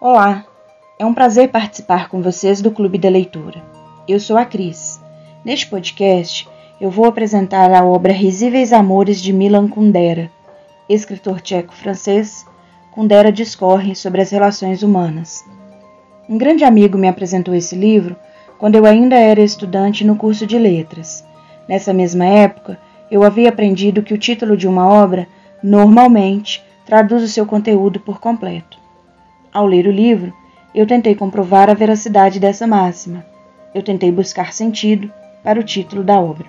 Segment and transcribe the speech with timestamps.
[0.00, 0.44] Olá,
[0.96, 3.60] é um prazer participar com vocês do Clube da Leitura.
[4.06, 5.00] Eu sou a Cris.
[5.44, 6.48] Neste podcast,
[6.80, 10.30] eu vou apresentar a obra Risíveis Amores de Milan Kundera.
[10.88, 12.46] Escritor tcheco-francês,
[12.92, 15.44] Kundera discorre sobre as relações humanas.
[16.28, 18.14] Um grande amigo me apresentou esse livro
[18.56, 21.24] quando eu ainda era estudante no curso de letras.
[21.68, 22.78] Nessa mesma época,
[23.10, 25.26] eu havia aprendido que o título de uma obra,
[25.60, 28.78] normalmente, traduz o seu conteúdo por completo.
[29.52, 30.32] Ao ler o livro,
[30.74, 33.24] eu tentei comprovar a veracidade dessa máxima.
[33.74, 35.10] Eu tentei buscar sentido
[35.42, 36.46] para o título da obra.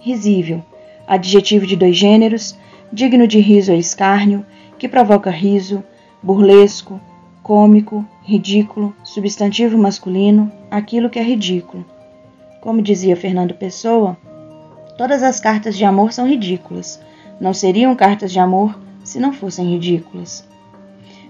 [0.00, 0.62] Risível,
[1.06, 2.58] adjetivo de dois gêneros,
[2.92, 4.44] digno de riso ou escárnio,
[4.78, 5.82] que provoca riso,
[6.22, 7.00] burlesco,
[7.42, 11.84] cômico, ridículo, substantivo masculino, aquilo que é ridículo.
[12.60, 14.16] Como dizia Fernando Pessoa,
[14.98, 17.00] todas as cartas de amor são ridículas.
[17.40, 20.44] Não seriam cartas de amor se não fossem ridículas.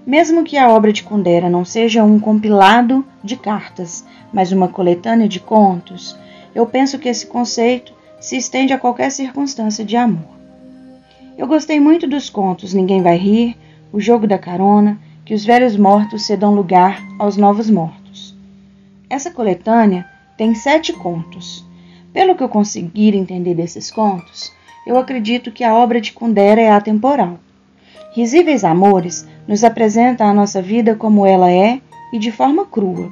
[0.07, 5.27] Mesmo que a obra de Kundera não seja um compilado de cartas, mas uma coletânea
[5.27, 6.17] de contos,
[6.55, 10.37] eu penso que esse conceito se estende a qualquer circunstância de amor.
[11.37, 13.57] Eu gostei muito dos contos Ninguém Vai Rir,
[13.93, 18.33] O Jogo da Carona, Que os Velhos Mortos Cedam Lugar aos Novos Mortos.
[19.11, 21.67] Essa coletânea tem sete contos.
[22.13, 24.53] Pelo que eu conseguir entender desses contos,
[24.87, 27.41] eu acredito que a obra de Kundera é atemporal.
[28.17, 33.11] Risíveis Amores nos apresenta a nossa vida como ela é e de forma crua.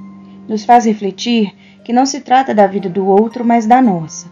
[0.49, 4.27] Nos faz refletir que não se trata da vida do outro, mas da nossa.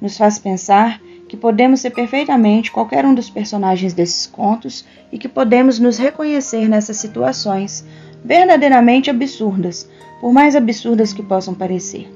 [0.00, 5.26] Nos faz pensar que podemos ser perfeitamente qualquer um dos personagens desses contos e que
[5.26, 7.84] podemos nos reconhecer nessas situações
[8.24, 12.08] verdadeiramente absurdas, por mais absurdas que possam parecer.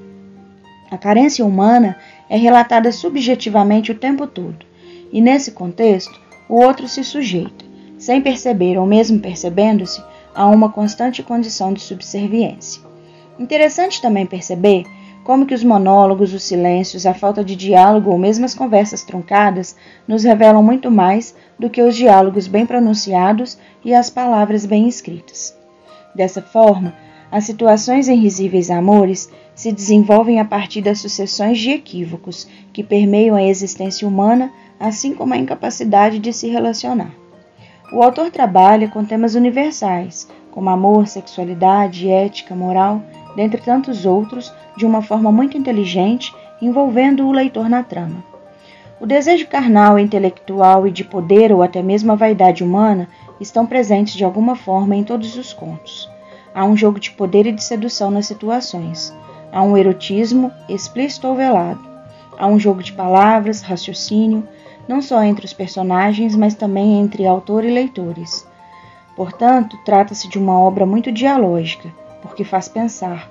[0.89, 1.97] A carência humana
[2.29, 4.65] é relatada subjetivamente o tempo todo,
[5.11, 7.66] e nesse contexto, o outro se sujeita
[7.97, 10.01] sem perceber ou mesmo percebendo-se,
[10.33, 12.81] a uma constante condição de subserviência.
[13.39, 14.85] Interessante também perceber
[15.23, 19.75] como que os monólogos, os silêncios, a falta de diálogo ou mesmo as conversas truncadas
[20.07, 25.53] nos revelam muito mais do que os diálogos bem pronunciados e as palavras bem escritas.
[26.15, 26.93] Dessa forma,
[27.29, 33.35] as situações em risíveis amores se desenvolvem a partir das sucessões de equívocos que permeiam
[33.35, 37.26] a existência humana, assim como a incapacidade de se relacionar.
[37.91, 43.01] O autor trabalha com temas universais, como amor, sexualidade, ética, moral,
[43.35, 48.23] dentre tantos outros, de uma forma muito inteligente, envolvendo o leitor na trama.
[48.99, 53.07] O desejo carnal, intelectual e de poder ou até mesmo a vaidade humana
[53.39, 56.09] estão presentes de alguma forma em todos os contos.
[56.53, 59.15] Há um jogo de poder e de sedução nas situações.
[59.51, 61.87] Há um erotismo, explícito ou velado.
[62.37, 64.47] Há um jogo de palavras, raciocínio,
[64.87, 68.47] não só entre os personagens, mas também entre autor e leitores.
[69.15, 71.89] Portanto, trata-se de uma obra muito dialógica,
[72.21, 73.29] porque faz pensar.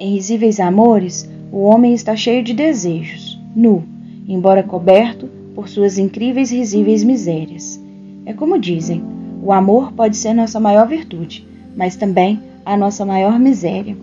[0.00, 3.84] Em Risíveis Amores, o homem está cheio de desejos, nu,
[4.26, 7.80] embora coberto por suas incríveis risíveis misérias.
[8.24, 9.02] É como dizem,
[9.42, 11.46] o amor pode ser nossa maior virtude,
[11.76, 13.96] mas também a nossa maior miséria.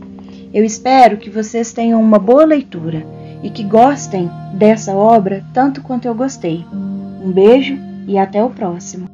[0.54, 3.06] Eu espero que vocês tenham uma boa leitura
[3.44, 6.66] e que gostem dessa obra tanto quanto eu gostei.
[6.74, 7.78] Um beijo
[8.08, 9.12] e até o próximo!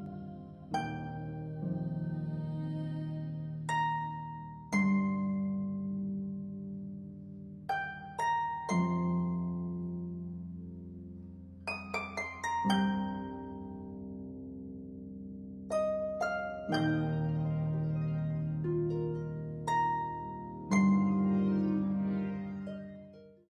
[16.71, 17.08] thank